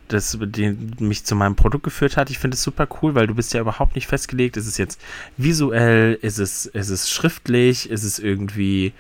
das 0.09 0.39
die 0.41 0.77
mich 0.99 1.25
zu 1.25 1.35
meinem 1.35 1.57
Produkt 1.57 1.85
geführt 1.85 2.17
hat. 2.17 2.31
Ich 2.31 2.39
finde 2.39 2.57
es 2.57 2.63
super 2.63 2.87
cool, 3.01 3.15
weil 3.15 3.27
du 3.27 3.35
bist 3.35 3.55
ja 3.55 3.61
überhaupt 3.61 3.95
nicht 3.95 4.07
festgelegt. 4.07 4.57
Ist 4.57 4.67
es 4.67 4.77
jetzt 4.77 5.01
visuell? 5.37 6.19
Ist 6.21 6.39
es, 6.39 6.67
ist 6.67 6.91
es 6.91 7.11
schriftlich? 7.11 7.89
Ist 7.89 8.05
es 8.05 8.19
irgendwie 8.19 8.93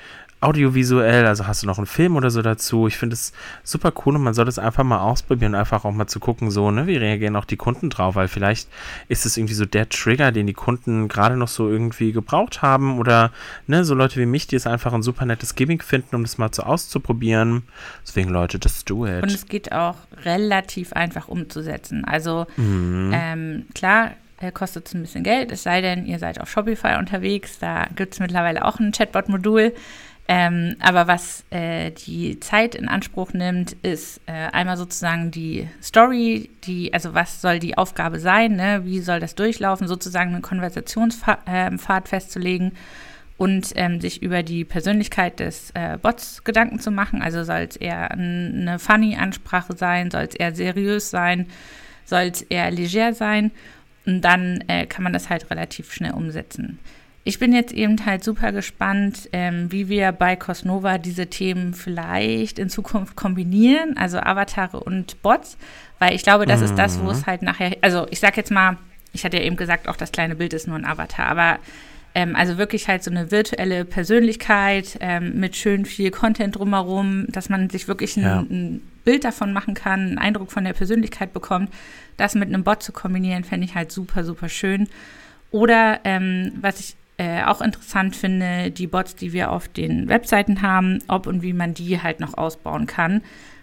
audiovisuell, 0.44 1.26
also 1.26 1.46
hast 1.46 1.62
du 1.62 1.66
noch 1.66 1.78
einen 1.78 1.86
Film 1.86 2.16
oder 2.16 2.30
so 2.30 2.42
dazu. 2.42 2.86
Ich 2.86 2.96
finde 2.96 3.14
es 3.14 3.32
super 3.62 3.92
cool 4.04 4.16
und 4.16 4.22
man 4.22 4.34
soll 4.34 4.44
das 4.44 4.58
einfach 4.58 4.84
mal 4.84 4.98
ausprobieren, 4.98 5.54
einfach 5.54 5.84
auch 5.84 5.92
mal 5.92 6.06
zu 6.06 6.20
gucken, 6.20 6.50
so, 6.50 6.70
ne, 6.70 6.86
wie 6.86 6.96
reagieren 6.96 7.36
auch 7.36 7.44
die 7.44 7.56
Kunden 7.56 7.90
drauf, 7.90 8.14
weil 8.14 8.28
vielleicht 8.28 8.68
ist 9.08 9.26
es 9.26 9.36
irgendwie 9.36 9.54
so 9.54 9.64
der 9.64 9.88
Trigger, 9.88 10.32
den 10.32 10.46
die 10.46 10.52
Kunden 10.52 11.08
gerade 11.08 11.36
noch 11.36 11.48
so 11.48 11.68
irgendwie 11.68 12.12
gebraucht 12.12 12.62
haben 12.62 12.98
oder, 12.98 13.30
ne, 13.66 13.84
so 13.84 13.94
Leute 13.94 14.20
wie 14.20 14.26
mich, 14.26 14.46
die 14.46 14.56
es 14.56 14.66
einfach 14.66 14.92
ein 14.92 15.02
super 15.02 15.26
nettes 15.26 15.54
Gimmick 15.54 15.82
finden, 15.82 16.16
um 16.16 16.22
das 16.22 16.38
mal 16.38 16.52
so 16.52 16.62
auszuprobieren. 16.62 17.62
Deswegen, 18.06 18.30
Leute, 18.30 18.58
just 18.62 18.88
do 18.88 19.06
it. 19.06 19.22
Und 19.22 19.32
es 19.32 19.46
geht 19.46 19.72
auch 19.72 19.96
relativ 20.24 20.92
einfach 20.92 21.28
umzusetzen. 21.28 22.04
Also, 22.04 22.46
mhm. 22.56 23.10
ähm, 23.14 23.66
klar, 23.74 24.12
äh, 24.40 24.52
kostet 24.52 24.86
es 24.88 24.94
ein 24.94 25.02
bisschen 25.02 25.24
Geld, 25.24 25.52
es 25.52 25.62
sei 25.62 25.80
denn, 25.80 26.06
ihr 26.06 26.18
seid 26.18 26.40
auf 26.40 26.50
Shopify 26.50 26.96
unterwegs. 26.98 27.58
Da 27.58 27.86
gibt 27.94 28.14
es 28.14 28.20
mittlerweile 28.20 28.64
auch 28.64 28.78
ein 28.78 28.92
Chatbot-Modul. 28.92 29.72
Ähm, 30.26 30.76
aber 30.80 31.06
was 31.06 31.44
äh, 31.50 31.90
die 31.90 32.40
Zeit 32.40 32.74
in 32.74 32.88
Anspruch 32.88 33.34
nimmt, 33.34 33.72
ist 33.82 34.22
äh, 34.26 34.32
einmal 34.32 34.78
sozusagen 34.78 35.30
die 35.30 35.68
Story, 35.82 36.48
die, 36.64 36.94
also 36.94 37.12
was 37.12 37.42
soll 37.42 37.58
die 37.58 37.76
Aufgabe 37.76 38.18
sein, 38.18 38.56
ne? 38.56 38.82
wie 38.84 39.00
soll 39.00 39.20
das 39.20 39.34
durchlaufen, 39.34 39.86
sozusagen 39.86 40.32
einen 40.32 40.42
Konversationspfad 40.42 41.40
ähm, 41.46 41.78
festzulegen 41.78 42.72
und 43.36 43.72
ähm, 43.74 44.00
sich 44.00 44.22
über 44.22 44.42
die 44.42 44.64
Persönlichkeit 44.64 45.40
des 45.40 45.70
äh, 45.74 45.98
Bots 46.00 46.42
Gedanken 46.42 46.78
zu 46.78 46.90
machen. 46.90 47.20
Also 47.20 47.44
soll 47.44 47.66
es 47.68 47.76
eher 47.76 48.10
eine 48.10 48.78
funny 48.78 49.16
Ansprache 49.16 49.76
sein, 49.76 50.10
soll 50.10 50.22
es 50.22 50.34
eher 50.34 50.54
seriös 50.54 51.10
sein, 51.10 51.46
soll 52.06 52.30
es 52.32 52.40
eher 52.42 52.70
leger 52.70 53.12
sein 53.12 53.50
und 54.06 54.22
dann 54.22 54.64
äh, 54.68 54.86
kann 54.86 55.04
man 55.04 55.12
das 55.12 55.28
halt 55.28 55.50
relativ 55.50 55.92
schnell 55.92 56.12
umsetzen. 56.12 56.78
Ich 57.26 57.38
bin 57.38 57.54
jetzt 57.54 57.72
eben 57.72 58.04
halt 58.04 58.22
super 58.22 58.52
gespannt, 58.52 59.30
ähm, 59.32 59.72
wie 59.72 59.88
wir 59.88 60.12
bei 60.12 60.36
Cosnova 60.36 60.98
diese 60.98 61.28
Themen 61.28 61.72
vielleicht 61.72 62.58
in 62.58 62.68
Zukunft 62.68 63.16
kombinieren, 63.16 63.96
also 63.96 64.18
Avatare 64.18 64.80
und 64.80 65.22
Bots, 65.22 65.56
weil 65.98 66.14
ich 66.14 66.22
glaube, 66.22 66.44
das 66.44 66.60
mhm. 66.60 66.66
ist 66.66 66.74
das, 66.76 67.00
wo 67.02 67.10
es 67.10 67.22
mhm. 67.22 67.26
halt 67.26 67.42
nachher, 67.42 67.76
also 67.80 68.06
ich 68.10 68.20
sag 68.20 68.36
jetzt 68.36 68.50
mal, 68.50 68.76
ich 69.14 69.24
hatte 69.24 69.38
ja 69.38 69.42
eben 69.44 69.56
gesagt, 69.56 69.88
auch 69.88 69.96
das 69.96 70.12
kleine 70.12 70.34
Bild 70.34 70.52
ist 70.52 70.68
nur 70.68 70.76
ein 70.76 70.84
Avatar, 70.84 71.26
aber 71.26 71.60
ähm, 72.14 72.36
also 72.36 72.58
wirklich 72.58 72.88
halt 72.88 73.02
so 73.02 73.10
eine 73.10 73.30
virtuelle 73.30 73.86
Persönlichkeit 73.86 74.98
ähm, 75.00 75.40
mit 75.40 75.56
schön 75.56 75.86
viel 75.86 76.10
Content 76.10 76.56
drumherum, 76.56 77.24
dass 77.28 77.48
man 77.48 77.70
sich 77.70 77.88
wirklich 77.88 78.16
ein, 78.16 78.22
ja. 78.22 78.40
ein, 78.40 78.82
Bild 79.04 79.24
davon 79.24 79.52
machen 79.52 79.74
kann, 79.74 80.00
einen 80.00 80.18
Eindruck 80.18 80.50
von 80.50 80.64
der 80.64 80.72
Persönlichkeit 80.72 81.34
bekommt. 81.34 81.70
Das 82.16 82.34
mit 82.34 82.48
einem 82.48 82.64
Bot 82.64 82.82
zu 82.82 82.90
kombinieren, 82.90 83.44
fände 83.44 83.66
ich 83.66 83.74
halt 83.74 83.92
super, 83.92 84.24
super 84.24 84.48
schön. 84.48 84.88
Oder 85.50 86.00
ähm, 86.04 86.52
was 86.62 86.80
ich 86.80 86.96
äh, 87.16 87.44
auch 87.44 87.60
interessant 87.60 88.16
finde, 88.16 88.70
die 88.70 88.86
Bots, 88.86 89.14
die 89.14 89.32
wir 89.32 89.52
auf 89.52 89.68
den 89.68 90.08
Webseiten 90.08 90.62
haben, 90.62 90.98
ob 91.08 91.26
und 91.26 91.42
wie 91.42 91.52
man 91.52 91.74
die 91.74 92.02
halt 92.02 92.20
noch 92.20 92.36
ausbauen 92.36 92.86
kann, 92.86 93.22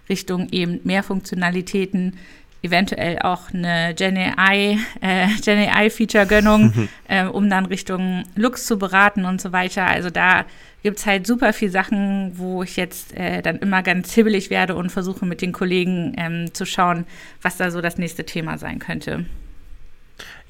Richtung 0.10 0.48
eben 0.52 0.80
mehr 0.84 1.04
Funktionalitäten, 1.04 2.18
eventuell 2.64 3.20
auch 3.20 3.54
eine 3.54 3.94
Gen 3.96 4.18
AI, 4.18 4.78
äh, 5.02 5.28
Gen 5.44 6.90
äh, 7.08 7.26
um 7.26 7.50
dann 7.50 7.66
Richtung 7.66 8.24
Looks 8.36 8.66
zu 8.66 8.78
beraten 8.78 9.26
und 9.26 9.42
so 9.42 9.52
weiter. 9.52 9.86
Also 9.86 10.10
da 10.10 10.46
gibt 10.84 11.00
es 11.00 11.06
halt 11.06 11.28
super 11.28 11.54
viele 11.54 11.72
Sachen, 11.72 12.38
wo 12.38 12.64
ich 12.64 12.78
jetzt 12.78 13.16
äh, 13.18 13.42
dann 13.42 13.58
immer 13.58 13.84
ganz 13.84 14.14
hibbelig 14.14 14.50
werde 14.50 14.76
und 14.76 14.92
versuche 14.92 15.26
mit 15.26 15.42
den 15.42 15.52
Kollegen 15.52 16.14
ähm, 16.18 16.54
zu 16.54 16.66
schauen, 16.66 17.06
was 17.42 17.58
da 17.58 17.72
so 17.72 17.82
das 17.82 17.98
nächste 17.98 18.26
Thema 18.26 18.58
sein 18.58 18.80
könnte. 18.80 19.26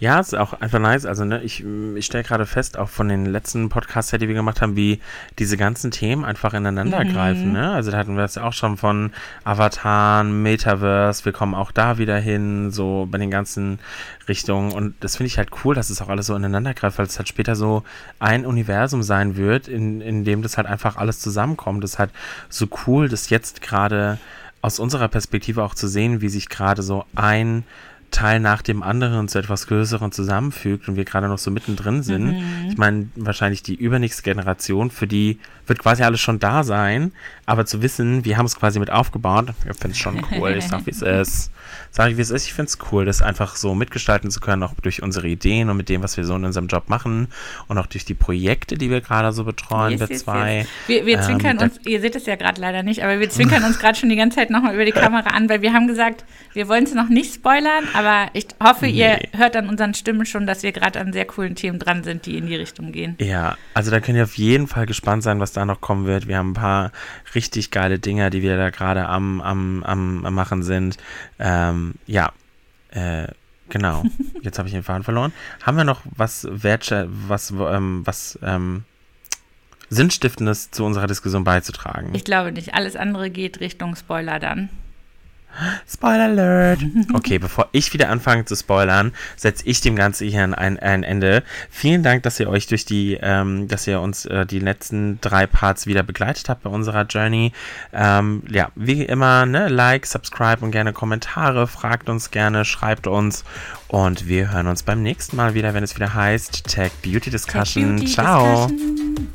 Ja, 0.02 0.20
ist 0.20 0.36
auch 0.36 0.54
einfach 0.54 0.80
nice. 0.80 1.06
Also, 1.06 1.26
ne, 1.26 1.44
ich, 1.44 1.64
ich 1.96 2.06
stelle 2.08 2.24
gerade 2.24 2.48
fest, 2.48 2.76
auch 2.76 2.90
von 2.90 3.08
den 3.08 3.28
letzten 3.28 3.70
Podcasts, 3.70 4.12
die 4.12 4.28
wir 4.28 4.34
gemacht 4.34 4.60
haben, 4.60 4.76
wie 4.76 5.00
diese 5.38 5.58
ganzen 5.58 5.92
Themen 5.92 6.26
einfach 6.26 6.56
ineinander 6.56 7.04
mhm. 7.06 7.14
greifen. 7.14 7.52
Ne? 7.52 7.72
Also, 7.72 7.92
da 7.92 7.98
hatten 7.98 8.18
wir 8.18 8.24
es 8.24 8.34
ja 8.34 8.44
auch 8.44 8.54
schon 8.54 8.78
von 8.78 9.12
Avatar, 9.44 10.24
Metaverse. 10.24 11.24
Wir 11.24 11.34
kommen 11.34 11.54
auch 11.54 11.72
da 11.72 12.00
wieder 12.00 12.18
hin, 12.18 12.72
so 12.72 13.08
bei 13.12 13.20
den 13.20 13.30
ganzen 13.30 13.78
Richtungen. 14.28 14.72
Und 14.72 14.96
das 15.02 15.18
finde 15.18 15.28
ich 15.28 15.38
halt 15.38 15.50
cool, 15.64 15.76
dass 15.76 15.92
es 15.92 16.02
auch 16.02 16.10
alles 16.10 16.26
so 16.26 16.36
ineinander 16.36 16.74
greift, 16.74 16.98
weil 16.98 17.06
es 17.06 17.20
halt 17.20 17.28
später 17.28 17.56
so 17.56 17.84
ein 18.18 18.48
Universum 18.48 19.04
sein 19.04 19.36
wird, 19.36 19.68
in, 19.68 20.02
in 20.02 20.24
dem 20.24 20.42
das 20.42 20.58
halt 20.58 20.66
einfach 20.66 20.96
alles 20.98 21.20
zusammenkommt. 21.20 21.84
Das 21.84 21.92
ist 21.92 22.00
halt 22.00 22.12
so 22.50 22.68
cool, 22.88 23.08
das 23.08 23.30
jetzt 23.30 23.62
gerade 23.62 24.18
aus 24.64 24.80
unserer 24.80 25.08
Perspektive 25.08 25.64
auch 25.64 25.76
zu 25.76 25.88
sehen, 25.88 26.22
wie 26.22 26.30
sich 26.30 26.50
gerade 26.50 26.82
so 26.82 27.06
ein 27.16 27.64
Teil 28.12 28.40
nach 28.40 28.62
dem 28.62 28.84
anderen 28.84 29.28
zu 29.28 29.40
etwas 29.40 29.68
Größeren 29.68 30.12
zusammenfügt 30.12 30.88
und 30.88 30.96
wir 30.96 31.06
gerade 31.06 31.28
noch 31.28 31.38
so 31.38 31.50
mittendrin 31.50 32.04
sind. 32.04 32.26
Mhm. 32.26 32.70
Ich 32.70 32.78
meine, 32.78 33.10
wahrscheinlich 33.16 33.64
die 33.64 33.76
übernächste 33.76 34.22
Generation, 34.22 34.92
für 34.92 35.08
die 35.08 35.40
wird 35.66 35.80
quasi 35.80 36.04
alles 36.04 36.20
schon 36.20 36.40
da 36.40 36.64
sein, 36.64 37.14
aber 37.46 37.66
zu 37.66 37.82
wissen, 37.82 38.26
wir 38.26 38.38
haben 38.38 38.46
es 38.46 38.58
quasi 38.58 38.80
mit 38.80 38.92
aufgebaut, 38.92 39.54
ich 39.60 39.78
finde 39.78 39.92
es 39.92 39.98
schon 39.98 40.22
cool. 40.32 40.52
Ich 40.58 40.68
sag, 40.68 40.86
wie 40.86 40.92
es 40.92 41.02
ist. 41.02 41.52
Sag 41.92 42.12
ich, 42.12 42.18
wie 42.18 42.22
es 42.22 42.30
ist. 42.30 42.46
Ich 42.46 42.54
finde 42.54 42.70
es 42.70 42.78
cool, 42.92 43.06
das 43.06 43.22
einfach 43.22 43.56
so 43.56 43.74
mitgestalten 43.76 44.32
zu 44.32 44.40
können, 44.40 44.64
auch 44.64 44.74
durch 44.82 45.02
unsere 45.02 45.28
Ideen 45.28 45.70
und 45.70 45.78
mit 45.78 45.90
dem, 45.90 46.04
was 46.04 46.18
wir 46.18 46.26
so 46.26 46.36
in 46.36 46.44
unserem 46.44 46.68
Job 46.68 46.90
machen 46.90 47.28
und 47.68 47.78
auch 47.78 47.86
durch 47.86 48.04
die 48.04 48.14
Projekte, 48.14 48.76
die 48.76 48.90
wir 48.90 49.02
gerade 49.02 49.32
so 49.32 49.44
betreuen, 49.44 49.92
yes, 49.92 50.00
wir 50.02 50.10
yes, 50.10 50.24
zwei. 50.24 50.58
Yes. 50.58 50.68
Wir, 50.88 51.06
wir 51.06 51.18
ähm, 51.18 51.24
zwinkern 51.24 51.58
uns, 51.60 51.80
ihr 51.86 52.02
seht 52.02 52.16
es 52.16 52.26
ja 52.26 52.36
gerade 52.36 52.60
leider 52.60 52.84
nicht, 52.84 53.04
aber 53.04 53.20
wir 53.20 53.30
zwinkern 53.30 53.64
uns 53.66 53.80
gerade 53.80 53.98
schon 53.98 54.10
die 54.10 54.16
ganze 54.16 54.38
Zeit 54.38 54.50
nochmal 54.50 54.74
über 54.74 54.86
die 54.86 54.92
Kamera 54.92 55.30
an, 55.30 55.48
weil 55.48 55.62
wir 55.62 55.74
haben 55.74 55.88
gesagt, 55.88 56.26
wir 56.54 56.68
wollen 56.68 56.84
es 56.84 56.94
noch 56.94 57.10
nicht 57.10 57.36
spoilern, 57.36 57.86
aber 57.94 58.01
ich 58.34 58.48
hoffe, 58.62 58.86
nee. 58.86 58.92
ihr 58.92 59.20
hört 59.34 59.56
an 59.56 59.70
unseren 59.70 59.94
Stimmen 59.94 60.26
schon, 60.26 60.46
dass 60.46 60.64
wir 60.64 60.72
gerade 60.72 61.00
an 61.00 61.14
sehr 61.14 61.26
coolen 61.26 61.56
Themen 61.56 61.80
dran 61.80 62.04
sind, 62.04 62.26
die 62.26 62.38
in 62.38 62.48
die 62.48 62.56
Richtung 62.56 62.92
gehen. 62.92 63.16
Ja, 63.20 63.58
also 63.74 63.92
da 63.92 64.00
könnt 64.00 64.18
ihr 64.18 64.24
auf 64.24 64.38
jeden 64.38 64.68
Fall 64.68 64.86
gespannt 64.86 65.24
sein, 65.24 65.40
was 65.40 65.52
da 65.54 65.66
noch 65.66 65.82
kommen 65.82 66.06
wird. 66.06 66.28
Wir 66.28 66.38
haben 66.38 66.52
ein 66.52 66.56
paar 66.56 66.92
richtig 67.36 67.72
geile 67.72 68.00
Dinger, 68.00 68.30
die 68.30 68.42
wir 68.42 68.58
da 68.58 68.70
gerade 68.70 69.08
am, 69.08 69.42
am, 69.42 69.84
am, 69.84 70.26
am 70.26 70.34
machen 70.34 70.64
sind. 70.64 70.98
Ähm, 71.40 71.96
ja, 72.08 72.32
äh, 72.92 73.28
genau. 73.70 74.04
Jetzt 74.42 74.58
habe 74.60 74.68
ich 74.68 74.74
den 74.74 74.84
Faden 74.84 75.04
verloren. 75.04 75.34
Haben 75.64 75.78
wir 75.78 75.84
noch 75.84 76.02
was 76.06 76.48
Wertsche 76.50 77.08
was, 77.10 77.52
ähm, 77.52 78.02
was 78.06 78.38
ähm, 78.44 78.84
Sinnstiftendes 79.90 80.72
zu 80.72 80.86
unserer 80.86 81.08
Diskussion 81.08 81.44
beizutragen? 81.44 82.16
Ich 82.16 82.24
glaube 82.24 82.52
nicht. 82.52 82.74
Alles 82.74 82.96
andere 82.96 83.30
geht 83.30 83.60
Richtung 83.60 83.96
Spoiler 83.96 84.40
dann. 84.40 84.70
Spoiler 85.88 86.26
Alert. 86.26 86.80
Okay, 87.14 87.40
bevor 87.40 87.68
ich 87.72 87.94
wieder 87.94 88.10
anfange 88.10 88.46
zu 88.46 88.56
spoilern, 88.56 89.12
setze 89.36 89.66
ich 89.66 89.82
dem 89.82 89.96
Ganzen 89.96 90.28
hier 90.28 90.44
ein, 90.44 90.80
ein, 90.80 91.04
Ende. 91.04 91.44
Vielen 91.70 92.04
Dank, 92.04 92.24
dass 92.24 92.40
ihr 92.40 92.50
euch 92.50 92.68
durch 92.68 92.86
die, 92.86 93.18
ähm, 93.22 93.68
dass 93.68 93.86
ihr 93.88 94.00
uns 94.02 94.26
äh, 94.26 94.46
die 94.46 94.60
letzten 94.60 95.20
drei 95.22 95.48
Parts 95.48 95.88
wieder 95.88 96.04
begleitet 96.04 96.50
habt 96.50 96.64
bei 96.64 96.70
unserer 96.70 97.04
Journey. 97.04 97.52
Ähm, 97.94 98.44
ja, 98.50 98.70
wie 98.76 99.04
immer, 99.04 99.46
ne, 99.46 99.68
Like, 99.68 100.06
Subscribe 100.06 100.64
und 100.64 100.72
gerne 100.72 100.94
Kommentare. 100.94 101.68
Fragt 101.68 102.10
uns 102.10 102.32
gerne, 102.32 102.66
schreibt 102.66 103.08
uns 103.08 103.44
und 103.88 104.28
wir 104.28 104.52
hören 104.52 104.68
uns 104.68 104.84
beim 104.84 105.02
nächsten 105.02 105.36
Mal 105.36 105.54
wieder, 105.54 105.74
wenn 105.74 105.84
es 105.84 105.96
wieder 105.96 106.14
heißt 106.14 106.68
Tech 106.68 106.92
Beauty 107.04 107.30
Discussion. 107.30 107.98
Tech 107.98 108.06
Beauty 108.06 108.14
Ciao. 108.14 108.68
Discussion. 108.68 109.32